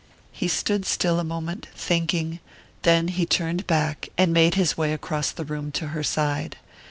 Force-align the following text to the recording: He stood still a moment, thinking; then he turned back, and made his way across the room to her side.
He 0.31 0.47
stood 0.47 0.87
still 0.87 1.19
a 1.19 1.23
moment, 1.23 1.67
thinking; 1.75 2.39
then 2.81 3.09
he 3.09 3.27
turned 3.27 3.67
back, 3.67 4.09
and 4.17 4.33
made 4.33 4.55
his 4.55 4.75
way 4.75 4.93
across 4.93 5.29
the 5.29 5.45
room 5.45 5.71
to 5.73 5.89
her 5.89 6.01
side. 6.01 6.57